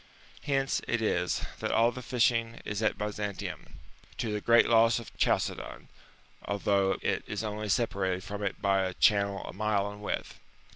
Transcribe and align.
^^ 0.01 0.03
Hence 0.45 0.81
it 0.87 0.99
is, 0.99 1.45
that 1.59 1.69
all 1.69 1.91
the 1.91 2.01
fishing 2.01 2.59
is 2.65 2.81
at 2.81 2.97
Byzantium, 2.97 3.77
to 4.17 4.33
the 4.33 4.41
great 4.41 4.65
loss 4.67 4.97
of 4.97 5.15
Chalcedon, 5.15 5.81
^^ 5.81 5.85
although 6.43 6.97
it 7.03 7.23
is 7.27 7.43
only 7.43 7.69
separated 7.69 8.23
from 8.23 8.41
it 8.41 8.59
by 8.59 8.81
a 8.81 8.95
channel 8.95 9.43
a 9.45 9.53
mile 9.53 9.91
in 9.91 10.01
width. 10.01 10.39